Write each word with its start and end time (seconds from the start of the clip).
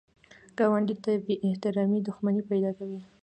ګاونډي 0.57 0.95
ته 1.03 1.11
بې 1.25 1.35
احترامي 1.47 1.99
دښمني 2.07 2.41
پیدا 2.51 2.71
کوي 2.77 2.99